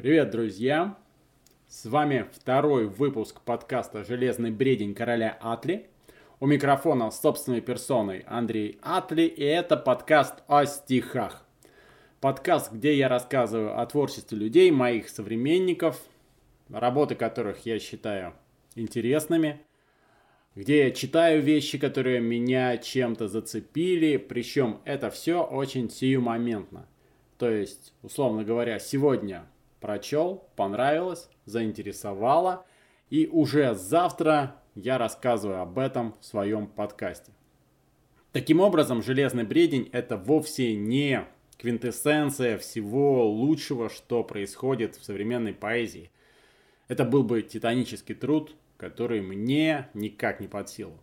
[0.00, 0.96] Привет, друзья!
[1.68, 5.90] С вами второй выпуск подкаста «Железный бредень короля Атли».
[6.40, 11.44] У микрофона собственной персоной Андрей Атли, и это подкаст о стихах.
[12.22, 16.00] Подкаст, где я рассказываю о творчестве людей, моих современников,
[16.70, 18.32] работы которых я считаю
[18.76, 19.60] интересными,
[20.54, 26.88] где я читаю вещи, которые меня чем-то зацепили, причем это все очень сиюмоментно.
[27.36, 29.44] То есть, условно говоря, сегодня
[29.80, 32.64] прочел, понравилось, заинтересовало.
[33.08, 37.32] И уже завтра я рассказываю об этом в своем подкасте.
[38.32, 41.24] Таким образом, «Железный бредень»— это вовсе не
[41.58, 46.10] квинтэссенция всего лучшего, что происходит в современной поэзии.
[46.86, 50.98] Это был бы титанический труд, который мне никак не под силу.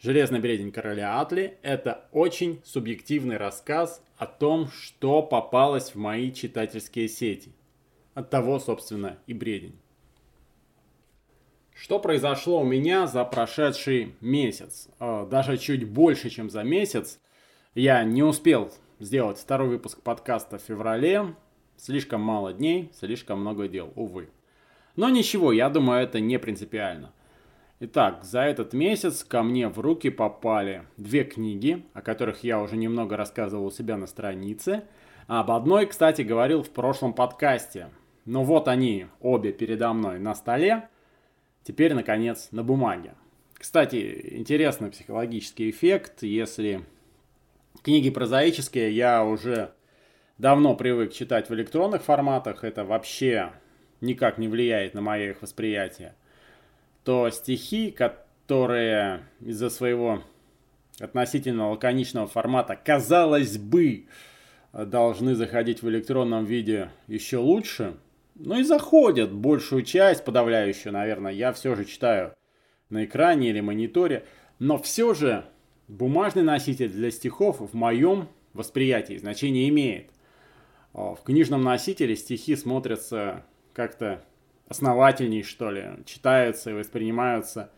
[0.00, 7.06] «Железный бредень короля Атли»— это очень субъективный рассказ о том, что попалось в мои читательские
[7.06, 7.52] сети.
[8.20, 9.78] От того, собственно, и бредень.
[11.72, 14.90] Что произошло у меня за прошедший месяц?
[14.98, 17.18] А, даже чуть больше, чем за месяц.
[17.74, 21.34] Я не успел сделать второй выпуск подкаста в феврале.
[21.78, 24.28] Слишком мало дней, слишком много дел, увы.
[24.96, 27.14] Но ничего, я думаю, это не принципиально.
[27.78, 32.76] Итак, за этот месяц ко мне в руки попали две книги, о которых я уже
[32.76, 34.82] немного рассказывал у себя на странице.
[35.26, 37.88] Об одной, кстати, говорил в прошлом подкасте.
[38.24, 40.88] Но вот они обе передо мной на столе.
[41.62, 43.14] Теперь, наконец, на бумаге.
[43.54, 46.22] Кстати, интересный психологический эффект.
[46.22, 46.82] Если
[47.82, 49.72] книги прозаические я уже
[50.38, 53.52] давно привык читать в электронных форматах, это вообще
[54.00, 56.14] никак не влияет на мое их восприятие,
[57.04, 60.22] то стихи, которые из-за своего
[60.98, 64.06] относительно лаконичного формата, казалось бы,
[64.72, 67.96] должны заходить в электронном виде еще лучше–
[68.34, 72.34] ну и заходят большую часть, подавляющую, наверное, я все же читаю
[72.88, 74.24] на экране или мониторе.
[74.58, 75.44] Но все же
[75.88, 80.10] бумажный носитель для стихов в моем восприятии значение имеет.
[80.92, 84.24] В книжном носителе стихи смотрятся как-то
[84.68, 87.70] основательней, что ли, читаются и воспринимаются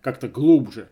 [0.00, 0.88] как-то глубже.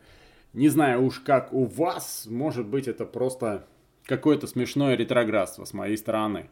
[0.52, 3.66] Не знаю уж как у вас, может быть это просто
[4.04, 6.48] какое-то смешное ретроградство с моей стороны.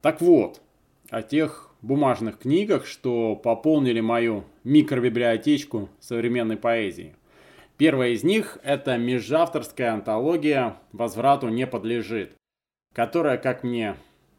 [0.00, 0.62] Так вот,
[1.10, 7.16] о тех бумажных книгах, что пополнили мою микробиблиотечку современной поэзии.
[7.76, 12.36] Первая из них– это межавторская антология «Возврату не подлежит»,
[12.94, 13.96] которая, как мне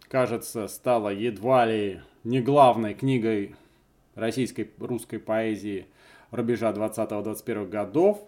[0.07, 3.55] кажется, стала едва ли не главной книгой
[4.15, 5.87] российской русской поэзии
[6.29, 8.23] рубежа 20-21 годов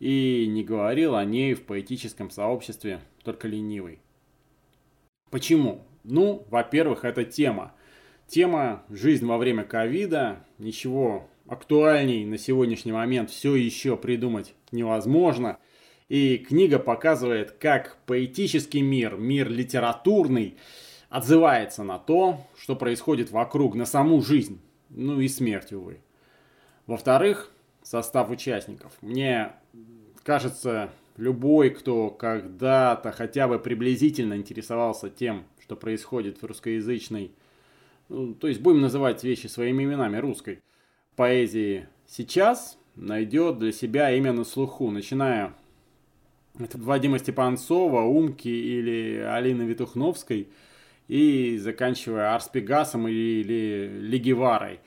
[0.00, 4.00] и не говорил о ней в поэтическом сообществе только ленивый.
[5.30, 5.84] Почему?
[6.02, 7.72] Ну, во-первых, это тема–
[8.28, 10.44] Тема «Жизнь во время ковида».
[10.58, 15.56] Ничего актуальней на сегодняшний момент все еще придумать невозможно.
[16.10, 20.58] И книга показывает, как поэтический мир, мир литературный,
[21.08, 24.60] отзывается на то, что происходит вокруг, на саму жизнь.
[24.90, 25.98] Ну и смерть, увы.
[26.86, 27.50] Во-вторых,
[27.82, 28.92] состав участников.
[29.00, 29.52] Мне
[30.22, 37.32] кажется, любой, кто когда-то хотя бы приблизительно интересовался тем, что происходит в русскоязычной
[38.08, 40.62] ну, то есть будем называть вещи своими именами русской
[41.16, 45.54] поэзии сейчас, найдет для себя имя на слуху, начиная
[46.58, 50.48] от Вадима Степанцова, Умки или Алины Витухновской
[51.06, 54.80] и заканчивая Арспегасом или, или Легеварой.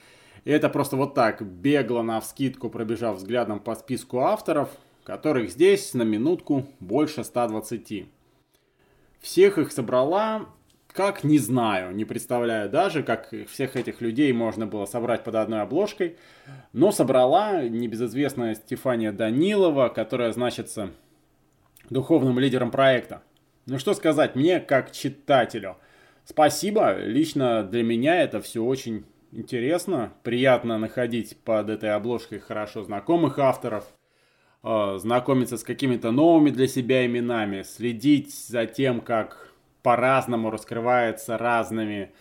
[0.44, 4.70] Это просто вот так, бегло на вскидку, пробежав взглядом по списку авторов,
[5.04, 8.06] которых здесь на минутку больше 120.
[9.20, 10.50] Всех их собрала
[10.92, 15.62] как, не знаю, не представляю даже, как всех этих людей можно было собрать под одной
[15.62, 16.18] обложкой.
[16.74, 20.92] Но собрала небезызвестная Стефания Данилова, которая значится
[21.90, 23.22] духовным лидером проекта.
[23.68, 25.78] Ну что сказать, мне как читателю.
[26.26, 30.14] Спасибо, лично для меня это все очень интересно.
[30.24, 33.86] Приятно находить под этой обложкой хорошо знакомых авторов
[34.64, 39.51] э, знакомиться с какими-то новыми для себя именами, следить за тем, как
[39.84, 42.12] по-разному раскрывается разными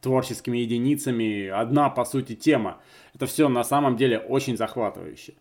[0.00, 2.80] творческими единицами одна, по сути, тема.
[3.14, 5.34] Это все на самом деле очень захватывающе.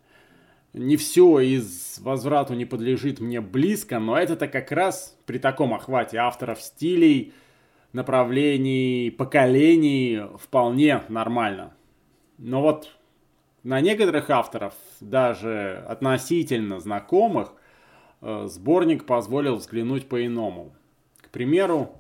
[0.74, 6.18] Не все из «Возврату не подлежит» мне близко, но это-то как раз при таком охвате
[6.18, 7.34] авторов стилей,
[7.92, 11.74] направлений, поколений вполне нормально.
[12.38, 12.92] Но вот
[13.64, 17.54] на некоторых авторов, даже относительно знакомых,
[18.22, 20.74] э, сборник позволил взглянуть по-иному.
[21.30, 21.92] К примеру,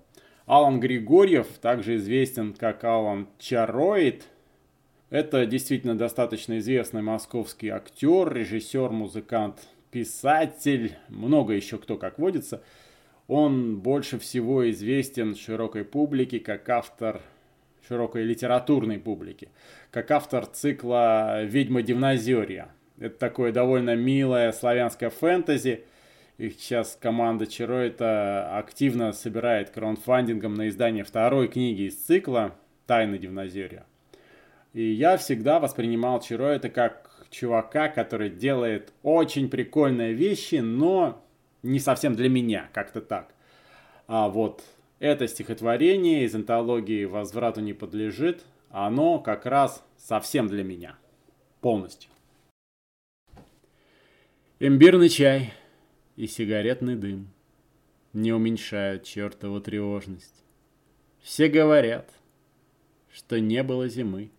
[0.47, 4.23] Алан Григорьев, также известен как Алан Чароид,
[5.11, 12.63] это действительно достаточно известный московский актер, режиссер, музыкант, писатель, много еще кто как водится.
[13.27, 17.21] Он больше всего известен широкой публике как автор
[17.87, 19.49] широкой литературной публики,
[19.91, 22.69] как автор цикла «Ведьма Дивнозерья».
[22.99, 25.83] Это такое довольно милое славянское фэнтези.
[26.39, 32.55] Их сейчас команда Чароита активно собирает краудфандингом на издание второй книги из цикла
[32.87, 33.85] «Тайны Дивнозерья».
[34.71, 41.21] И я всегда воспринимал Чароита как чувака, который делает очень прикольные вещи, но
[41.61, 43.35] не совсем для меня, как-то так.
[44.07, 44.63] А вот
[44.99, 50.95] это стихотворение из антологии «Возврату не подлежит», оно как раз совсем для меня.
[51.59, 52.09] Полностью.
[54.61, 55.51] Имбирный чай
[56.19, 57.29] и сигаретный дым
[58.11, 60.43] не уменьшают чертову тревожность.
[61.21, 62.11] Все говорят,
[63.09, 64.29] что не было зимы,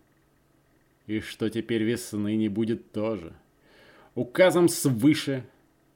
[1.07, 3.33] и что теперь весны не будет тоже.
[4.13, 5.43] Указом свыше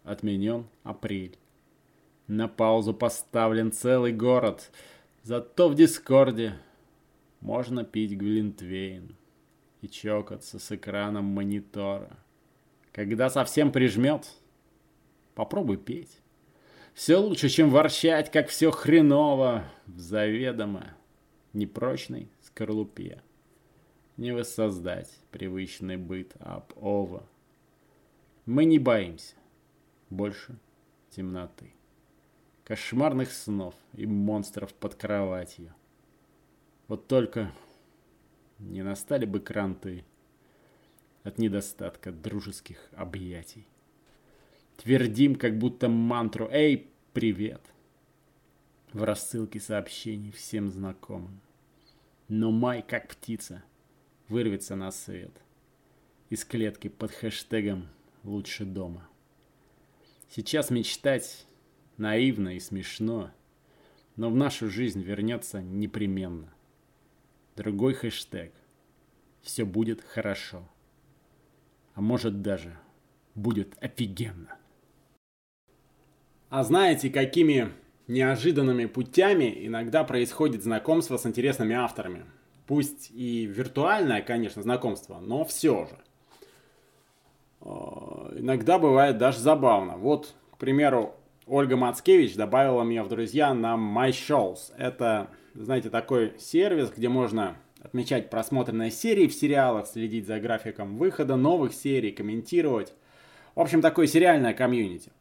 [0.03, 1.37] отменен апрель.
[2.25, 4.71] На паузу поставлен целый город,
[5.21, 6.55] зато в Дискорде
[7.41, 9.15] можно пить глинтвейн
[9.83, 12.17] и чокаться с экраном монитора.
[12.91, 14.27] Когда совсем прижмет,
[15.35, 16.17] попробуй петь.
[16.93, 20.95] Все лучше, чем ворчать, как все хреново в заведомо
[21.53, 23.21] непрочной скорлупе.
[24.17, 27.27] Не воссоздать привычный быт об ова.
[28.45, 29.35] Мы не боимся
[30.09, 30.57] больше
[31.09, 31.73] темноты,
[32.63, 35.73] кошмарных снов и монстров под кроватью.
[36.87, 37.51] Вот только
[38.59, 40.05] не настали бы кранты
[41.23, 43.67] от недостатка дружеских объятий.
[44.77, 47.61] Твердим, как будто мантру «Эй, привет!»
[48.93, 51.41] в рассылке сообщений всем знакомым.
[52.27, 53.63] Но май, как птица,
[54.29, 55.31] вырвется на свет
[56.29, 57.87] из клетки под хэштегом
[58.23, 59.07] «Лучше дома».
[60.29, 61.45] Сейчас мечтать
[61.97, 63.31] наивно и смешно,
[64.15, 66.53] но в нашу жизнь вернется непременно.
[67.55, 68.53] Другой хэштег
[69.41, 70.67] «Все будет хорошо»
[71.95, 72.77] а может даже
[73.33, 74.57] будет офигенно.
[76.55, 77.73] А знаете, какими
[78.07, 82.23] неожиданными путями иногда происходит знакомство с интересными авторами?
[82.65, 85.97] Пусть и виртуальное, конечно, знакомство, но все же.
[87.59, 89.97] Э, иногда бывает даже забавно.
[89.97, 91.15] Вот, к примеру,
[91.45, 94.71] Ольга Мацкевич добавила меня в друзья на MyShows.
[94.77, 101.35] Это, знаете, такой сервис, где можно отмечать просмотренные серии в сериалах, следить за графиком выхода
[101.35, 102.93] новых серий, комментировать.
[103.55, 105.11] В общем, такое сериальное комьюнити.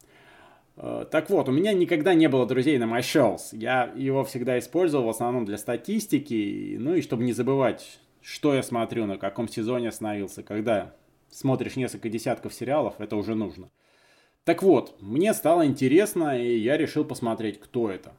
[0.76, 3.48] Э, так вот, у меня никогда не было друзей на MyShows.
[3.52, 8.62] Я его всегда использовал в основном для статистики, ну и чтобы не забывать, что я
[8.62, 10.42] смотрю, на каком сезоне остановился.
[10.42, 10.94] Когда
[11.30, 13.70] смотришь несколько десятков сериалов, это уже нужно.
[14.44, 18.12] Так вот, мне стало интересно, и я решил посмотреть, кто это.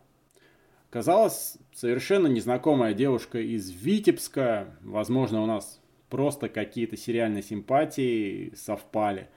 [0.90, 4.76] Казалось, совершенно незнакомая девушка из Витебска.
[4.82, 9.28] Возможно, у нас просто какие-то сериальные симпатии совпали.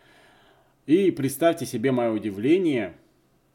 [0.87, 2.94] И представьте себе мое удивление,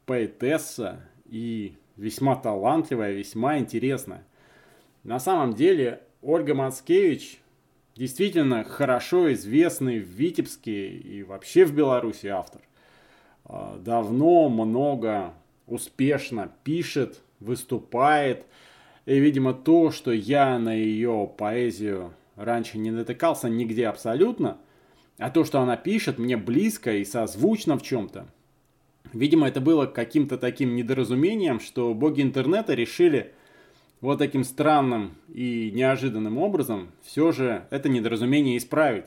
[0.06, 4.24] поэтесса и весьма талантливая, весьма интересная.
[5.02, 7.40] На самом деле, Ольга Мацкевич
[7.96, 12.62] действительно хорошо известный в Витебске и вообще в Беларуси автор.
[13.44, 15.34] А, давно, много,
[15.66, 18.46] успешно пишет, выступает.
[19.06, 24.58] И, видимо, то, что я на ее поэзию раньше не натыкался нигде абсолютно,
[25.18, 28.26] а то, что она пишет, мне близко и созвучно в чем-то.
[29.14, 33.32] Видимо, это было каким-то таким недоразумением, что боги интернета решили
[34.00, 39.06] вот таким странным и неожиданным образом все же это недоразумение исправить.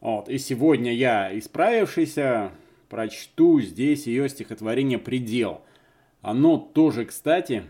[0.00, 0.28] Вот.
[0.28, 2.52] И сегодня я, исправившийся,
[2.88, 5.60] прочту здесь ее стихотворение «Предел».
[6.22, 7.64] Оно тоже, кстати,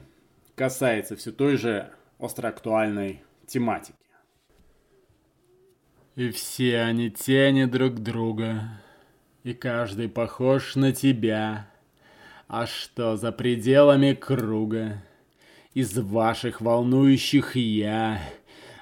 [0.55, 3.97] касается все той же остроактуальной тематики.
[6.15, 8.81] И все они тени друг друга,
[9.49, 11.71] и каждый похож на тебя.
[12.49, 15.03] А что за пределами круга
[15.73, 18.21] из ваших волнующих я?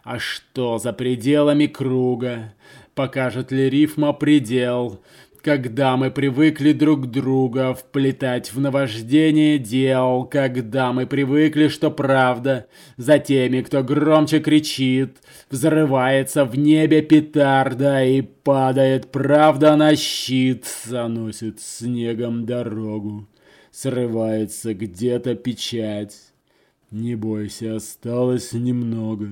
[0.03, 2.53] А что за пределами круга
[2.97, 5.01] покажет ли рифма предел?
[5.47, 13.21] Когда мы привыкли друг друга вплетать в наваждение дел, Когда мы привыкли, что правда за
[13.21, 22.45] теми, кто громче кричит, Взрывается в небе петарда и падает правда на щит, Заносит снегом
[22.45, 23.29] дорогу,
[23.71, 26.17] срывается где-то печать.
[26.91, 29.29] Не бойся, осталось немного.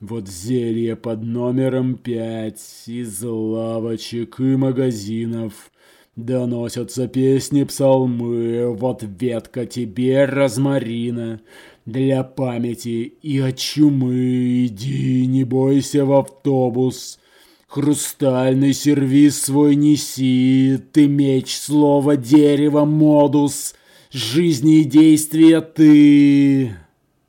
[0.00, 5.72] Вот зелье под номером пять из лавочек и магазинов.
[6.14, 11.40] Доносятся песни псалмы, вот ветка тебе розмарина.
[11.84, 17.18] Для памяти и от чумы иди, не бойся в автобус.
[17.66, 23.74] Хрустальный сервис свой неси, ты меч, слово, дерево, модус,
[24.12, 26.76] жизни и действия ты.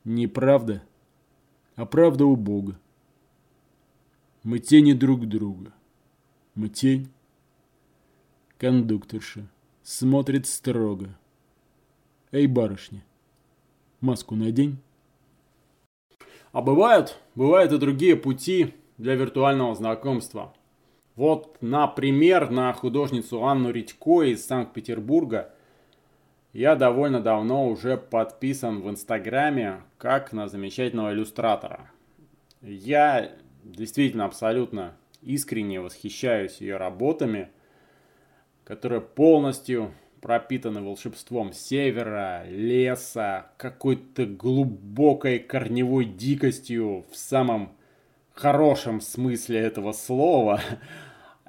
[0.06, 0.84] Неправда?
[1.80, 2.78] А правда у Бога.
[4.44, 5.72] Мы тени друг друга.
[6.54, 7.10] Мы тень.
[8.58, 9.48] Кондукторша
[9.82, 11.18] смотрит строго.
[12.34, 13.02] Эй, барышня,
[14.02, 14.78] маску надень.
[16.52, 20.54] А бывают, бывают и другие пути для виртуального знакомства.
[21.16, 25.54] Вот, например, на художницу Анну Редько из Санкт-Петербурга–
[26.54, 31.92] я довольно давно уже подписан в Инстаграме как на замечательного иллюстратора.
[32.62, 33.32] Я
[33.64, 37.50] действительно абсолютно искренне восхищаюсь ее работами,
[38.64, 47.72] которые полностью пропитаны волшебством севера, леса, какой-то глубокой корневой дикостью в самом
[48.34, 50.62] хорошем смысле этого слова–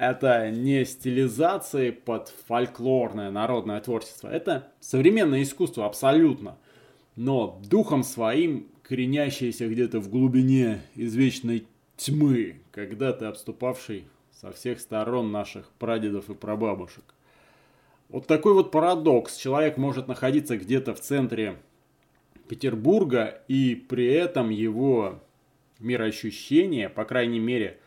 [0.01, 6.57] это не стилизации под фольклорное народное творчество, это современное искусство абсолютно,
[7.17, 11.67] но духом своим коренящееся где-то в глубине извечной
[11.99, 17.05] тьмы, когда-то обступавшей со всех сторон наших прадедов и прабабушек.
[18.09, 19.37] Вот такой вот парадокс.
[19.37, 21.59] Человек может находиться где-то в центре
[22.49, 25.21] Петербурга, и при этом его
[25.79, 27.79] мироощущение, по крайней мере,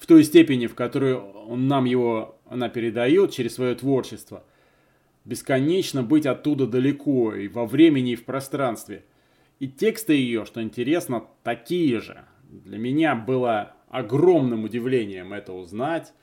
[0.00, 4.42] в той степени, в которой он нам его, она передает через свое творчество,
[5.26, 9.04] бесконечно быть оттуда далеко и во времени, и в пространстве.
[9.58, 12.24] И тексты ее, что интересно, такие же.
[12.48, 16.14] Для меня было огромным удивлением это узнать.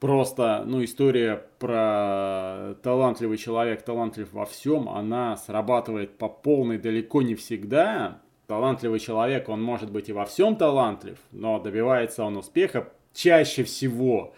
[0.00, 7.36] Просто, ну, история про талантливый человек, талантлив во всем, она срабатывает по полной далеко не
[7.36, 13.62] всегда, талантливый человек, он может быть и во всем талантлив, но добивается он успеха чаще
[13.62, 14.34] всего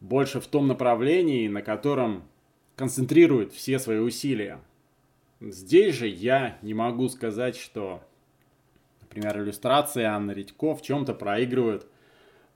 [0.00, 2.22] больше в том направлении, на котором
[2.74, 4.60] концентрирует все свои усилия.
[5.42, 8.02] Здесь же я не могу сказать, что,
[9.02, 11.86] например, иллюстрации Анны Редько в чем-то проигрывают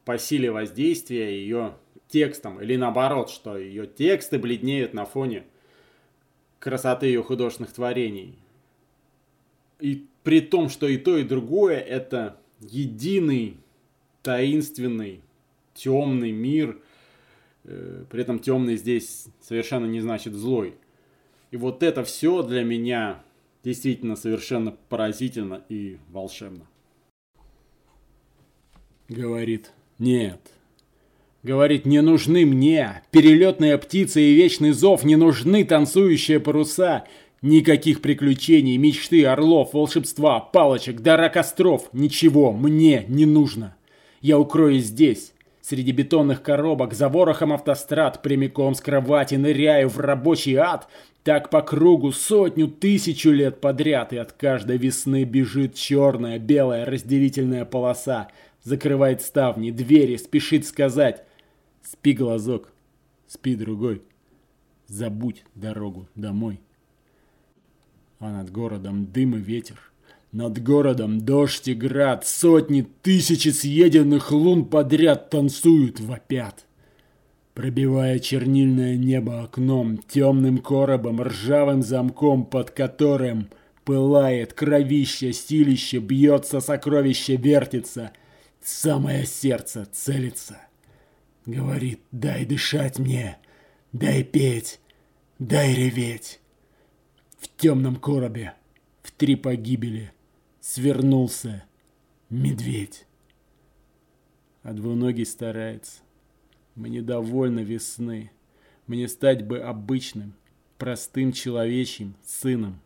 [0.07, 1.75] по силе воздействия ее
[2.09, 5.45] текстом, или наоборот, что ее тексты бледнеют на фоне
[6.59, 8.38] красоты ее художественных творений.
[9.81, 13.57] И при том, что и то, и другое это единый,
[14.23, 15.21] таинственный,
[15.75, 16.79] темный мир.
[17.65, 20.75] Э, при этом темный здесь совершенно не значит злой.
[21.51, 23.23] И вот это все для меня
[23.65, 26.67] действительно совершенно поразительно и волшебно.
[29.09, 30.41] Говорит, нет.
[31.43, 37.07] Говорит, не нужны мне перелетные птицы и вечный зов, не нужны танцующие паруса,
[37.40, 41.88] Никаких приключений, мечты, орлов, волшебства, палочек, дара костров.
[41.92, 43.76] Ничего мне не нужно.
[44.21, 50.57] Я укроюсь здесь, среди бетонных коробок, за ворохом автострад, прямиком с кровати ныряю в рабочий
[50.57, 50.88] ад,
[51.23, 57.64] так по кругу сотню, тысячу лет подряд, и от каждой весны бежит черная, белая разделительная
[57.64, 58.28] полоса,
[58.64, 61.23] закрывает ставни, двери, спешит сказать
[61.85, 62.73] «Спи, глазок,
[63.28, 64.02] спи, другой,
[64.88, 66.61] забудь дорогу домой»
[68.19, 69.79] а над городом дым и ветер.
[70.33, 76.67] Над городом дождь и град, сотни, тысячи съеденных лун подряд танцуют, вопят.
[77.55, 83.49] Пробивая чернильное небо окном, темным коробом, ржавым замком, под которым
[83.85, 88.13] пылает кровище, силище, бьется сокровище, вертится,
[88.63, 90.59] самое сердце целится.
[91.47, 93.39] Говорит, дай дышать мне,
[93.93, 94.79] дай петь,
[95.39, 96.39] дай реветь.
[97.38, 98.54] В темном коробе,
[99.02, 100.12] в три погибели,
[100.61, 101.64] свернулся
[102.30, 103.07] медведь.
[104.64, 106.00] А двуногий старается.
[106.75, 108.33] Мне довольно весны.
[108.88, 110.35] Мне стать бы обычным,
[110.78, 112.80] простым человечьим сыном,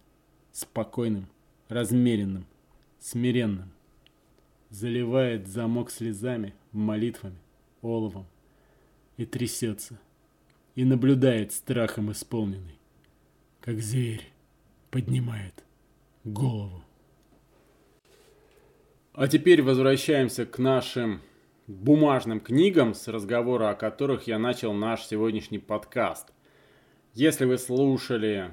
[0.53, 1.29] спокойным,
[1.69, 2.45] размеренным,
[3.01, 3.73] смиренным.
[4.69, 7.39] Заливает замок слезами, молитвами,
[7.81, 8.27] оловом
[9.17, 9.99] и трясется,
[10.75, 12.79] и наблюдает страхом исполненный,
[13.61, 14.32] как зверь
[14.93, 15.65] поднимает
[16.23, 16.85] голову.
[19.15, 21.23] А теперь возвращаемся к нашим
[21.67, 26.33] бумажным книгам, с разговора о которых я начал наш сегодняшний подкаст.
[27.15, 28.51] Если вы слушали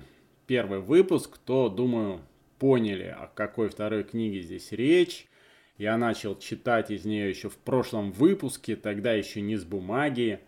[0.47, 2.21] первый выпуск, то, думаю,
[2.57, 5.27] поняли, о какой второй книге здесь речь.
[5.77, 10.39] Я начал читать из нее еще в прошлом выпуске, тогда еще не с бумаги.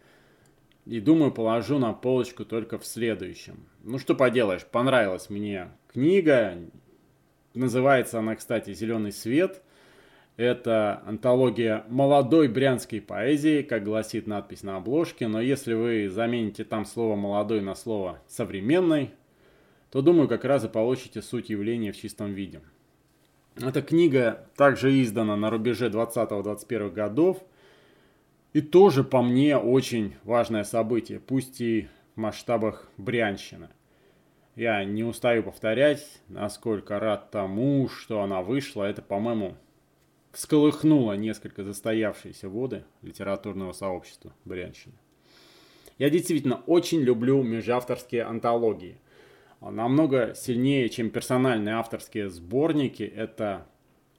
[0.86, 3.68] И думаю, положу на полочку только в следующем.
[3.84, 6.58] Ну что поделаешь, понравилась мне книга.
[7.54, 9.62] Называется она, кстати, «Зеленый свет».
[10.38, 15.28] Это антология молодой брянской поэзии, как гласит надпись на обложке.
[15.28, 19.12] Но если вы замените там слово «молодой» на слово «современный»,
[19.92, 22.62] то, думаю, как раз и получите суть явления в чистом виде.
[23.58, 27.44] Эта книга также издана на рубеже 20-21 годов.
[28.54, 33.68] И тоже, по мне, очень важное событие, пусть и в масштабах Брянщины.
[34.56, 38.84] Я не устаю повторять, насколько рад тому, что она вышла.
[38.84, 39.56] Это, по-моему,
[40.32, 44.96] всколыхнуло несколько застоявшиеся воды литературного сообщества Брянщины.
[45.98, 48.98] Я действительно очень люблю межавторские антологии–
[49.70, 53.04] намного сильнее, чем персональные авторские сборники.
[53.04, 53.68] Это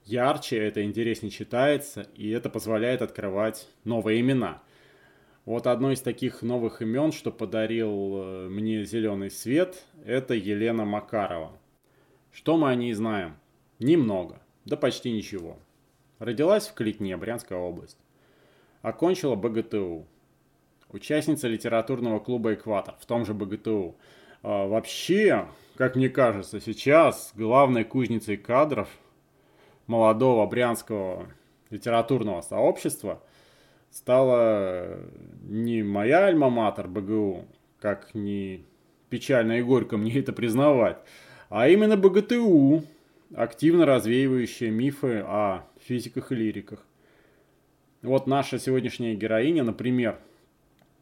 [0.05, 4.61] ярче, это интереснее читается, и это позволяет открывать новые имена.
[5.45, 11.51] Вот одно из таких новых имен, что подарил э, мне зеленый свет, это Елена Макарова.
[12.31, 13.35] Что мы о ней знаем?
[13.77, 15.57] Немного, да почти ничего.
[16.19, 17.97] Родилась в Клетне, Брянская область.
[18.81, 20.05] Окончила БГТУ.
[20.89, 23.95] Участница литературного клуба «Экватор» в том же БГТУ.
[24.43, 28.87] А, вообще, как мне кажется, сейчас главной кузницей кадров
[29.87, 31.27] молодого брянского
[31.69, 33.21] литературного сообщества
[33.93, 34.99] стала
[35.43, 37.45] не моя альма-матер БГУ,
[37.79, 38.65] как ни
[39.09, 40.97] печально и горько мне это признавать,
[41.49, 42.83] а именно БГТУ,
[43.35, 46.83] активно развеивающая мифы о физиках и лириках.
[48.01, 50.19] Вот наша сегодняшняя героиня, например,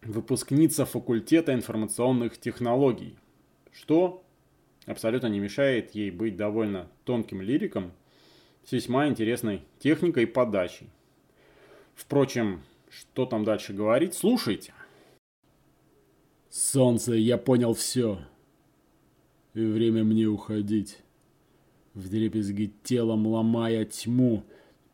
[0.02, 3.16] выпускница факультета информационных технологий,
[3.72, 4.22] что
[4.86, 7.94] абсолютно не мешает ей быть довольно тонким лириком
[8.66, 10.90] с весьма интересной техникой и подачей.
[11.96, 14.74] Впрочем, что там дальше говорить, слушайте.
[16.50, 18.20] Солнце, я понял все.
[19.54, 20.98] И время мне уходить.
[21.94, 24.44] В дребезги телом ломая тьму,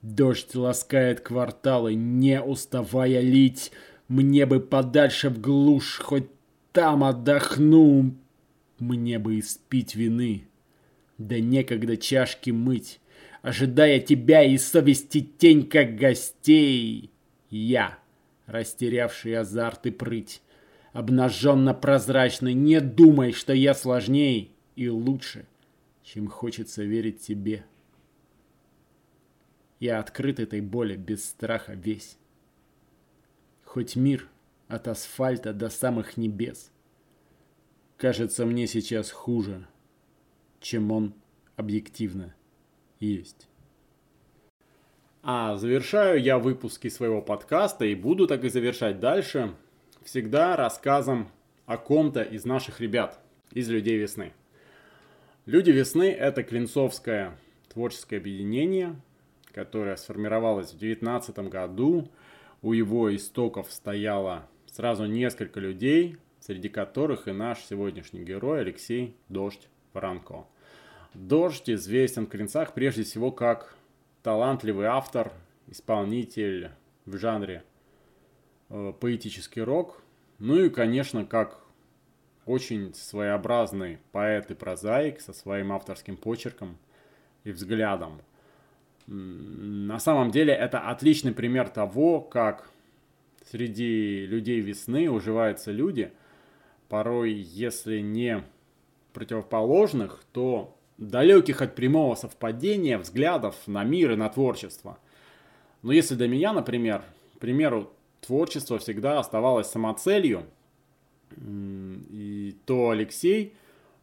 [0.04, 3.72] Дождь ласкает кварталы, не уставая лить.
[4.08, 6.28] Мне бы подальше в глушь, хоть
[6.72, 8.15] там отдохну.
[8.78, 10.48] Мне бы испить вины,
[11.17, 13.00] да некогда чашки мыть,
[13.41, 17.12] Ожидая тебя и совести тень, как гостей.
[17.50, 18.00] Я,
[18.46, 20.42] растерявший азарт и прыть,
[20.94, 25.46] Обнаженно-прозрачный, не думай, что я сложней и лучше,
[26.02, 27.66] чем хочется верить тебе.
[29.80, 32.18] Я открыт этой боли без страха весь.
[33.64, 34.28] Хоть мир
[34.68, 36.72] от асфальта до самых небес—
[37.98, 39.68] кажется мне сейчас хуже,
[40.60, 41.14] чем он
[41.56, 42.36] объективно
[43.00, 43.48] есть.
[45.30, 49.54] А завершаю я выпуски своего подкаста и буду так и завершать дальше,
[50.06, 51.28] всегда рассказом
[51.66, 53.20] о ком-то из наших ребят,
[53.52, 54.32] из «Людей весны».
[55.46, 57.38] «Люди весны»— это Клинцовское
[57.68, 58.96] творческое объединение,
[59.52, 62.10] которое сформировалось в 2019 году.
[62.62, 69.68] У его истоков стояло сразу несколько людей, среди которых и наш сегодняшний герой Алексей Дождь
[69.92, 70.46] Франко.
[71.13, 73.77] Дождь известен в Клинцах прежде всего как
[74.28, 75.32] талантливый автор,
[75.68, 76.72] исполнитель
[77.06, 77.63] в жанре
[78.68, 80.02] э, поэтический рок,
[80.38, 81.62] ну и, конечно, как
[82.46, 86.78] очень своеобразный поэт и прозаик со своим авторским почерком
[87.46, 88.22] и взглядом.
[89.06, 92.70] На самом деле это отличный пример того, как
[93.50, 96.12] среди людей весны уживаются люди–
[96.90, 98.44] порой, если не
[99.13, 104.98] противоположных, то далеких от прямого совпадения взглядов на мир и на творчество.
[105.82, 107.04] Но если для меня, например,
[107.36, 110.46] к примеру, творчество всегда оставалось самоцелью,
[111.36, 113.54] и то Алексей,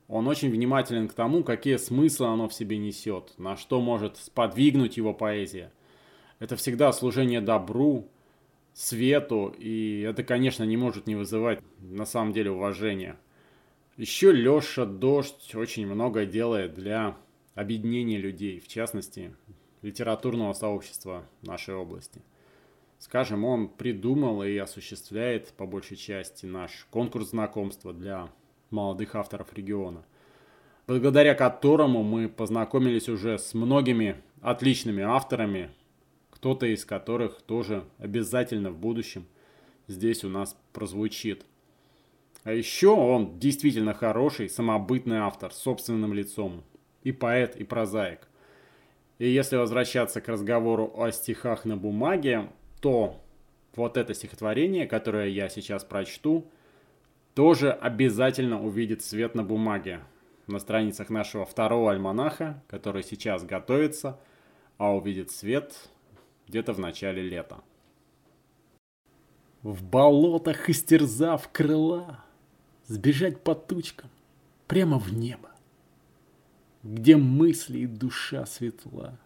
[0.08, 4.96] он очень внимателен к тому, какие смыслы оно в себе несет, на что может сподвигнуть
[4.96, 5.72] его поэзия.
[6.38, 8.08] Это всегда служение добру,
[8.74, 13.16] свету, и это, конечно, не может не вызывать на самом деле уважения.
[13.96, 17.16] Еще Леша Дождь очень много делает для
[17.54, 19.36] объединения людей, в частности,
[19.82, 22.20] литературного сообщества нашей области.
[22.98, 28.30] Скажем, он придумал и осуществляет по большей части наш конкурс знакомства для
[28.70, 30.04] молодых авторов региона,
[30.88, 35.70] благодаря которому мы познакомились уже с многими отличными авторами,
[36.30, 39.24] кто-то из которых тоже обязательно в будущем
[39.86, 41.44] здесь у нас прозвучит.
[42.44, 46.62] А еще он действительно хороший, самобытный автор с собственным лицом.
[47.02, 48.26] и поэт, и прозаик.
[49.18, 52.48] И если возвращаться к разговору о стихах на бумаге,
[52.80, 53.22] то
[53.76, 56.50] вот это стихотворение, которое я сейчас прочту,
[57.34, 60.00] тоже обязательно увидит свет на бумаге
[60.46, 64.18] на страницах нашего второго альманаха, который сейчас готовится,
[64.78, 65.88] а увидит свет
[66.48, 67.62] где-то в начале лета.
[69.62, 72.23] В болотах истерзав крыла,
[72.86, 74.10] Сбежать по тучкам
[74.66, 75.50] прямо в небо,
[76.82, 79.18] Где мысли и душа светла,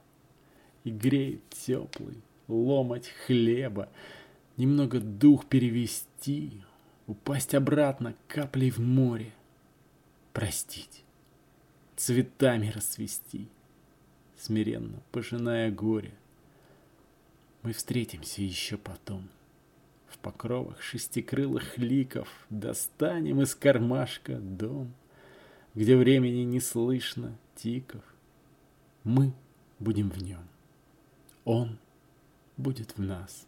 [0.85, 3.89] И греет теплый ломать хлеба,
[4.57, 6.63] Немного дух перевести,
[7.09, 9.33] Упасть обратно каплей в море,
[10.33, 11.03] Простить,
[11.97, 13.49] цветами расцвести,
[14.39, 16.15] Смиренно пожиная горе.
[17.63, 19.29] Мы встретимся еще потом—
[20.29, 24.93] покровах шестикрылых ликов Достанем из кармашка дом,
[25.75, 28.05] Где времени не слышно тиков.
[29.05, 29.33] Мы
[29.79, 30.47] будем в нем,
[31.47, 31.79] он
[32.59, 33.47] будет в нас.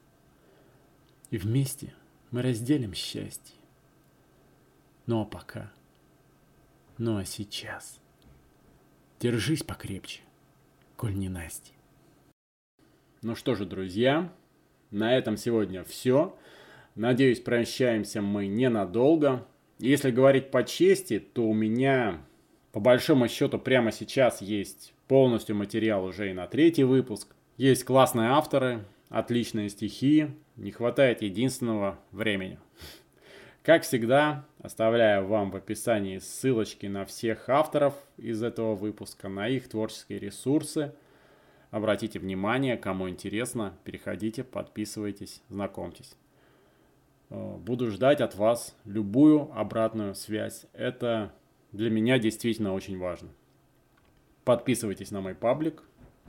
[1.29, 1.93] И вместе
[2.31, 3.57] мы разделим счастье.
[5.05, 5.71] Ну а пока,
[6.97, 8.01] ну а сейчас,
[9.19, 10.23] держись покрепче,
[10.97, 11.75] коль не Насти.
[13.21, 14.33] Ну что же, друзья,
[14.90, 16.35] на этом сегодня все.
[17.01, 19.47] Надеюсь, прощаемся мы ненадолго.
[19.79, 22.21] Если говорить по чести, то у меня
[22.73, 27.35] по большому счету прямо сейчас есть полностью материал уже и на третий выпуск.
[27.57, 32.59] Есть классные авторы, отличные стихи, не хватает единственного времени.
[33.63, 39.71] Как всегда, оставляю вам в описании ссылочки на всех авторов из этого выпуска, на их
[39.71, 40.93] творческие ресурсы.
[41.71, 46.15] Обратите внимание, кому интересно, переходите, подписывайтесь, знакомьтесь.
[47.31, 50.66] Э, буду ждать от вас любую обратную связь.
[50.73, 51.33] Это
[51.73, 53.31] для меня действительно очень важно.
[54.45, 55.83] Подписывайтесь на мой паблик,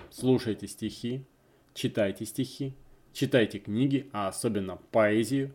[0.10, 1.26] слушайте стихи,
[1.74, 2.76] читайте стихи,
[3.14, 5.54] читайте книги, а особенно поэзию.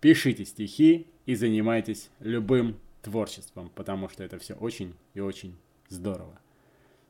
[0.00, 5.56] Пишите стихи и занимайтесь любым творчеством, потому что это все очень и очень
[5.88, 6.38] здорово.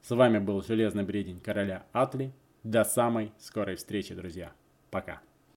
[0.02, 2.32] С вами был Железный Бредень Короля Атли.
[2.62, 4.52] До самой скорой встречи, друзья.
[4.90, 5.20] Пока.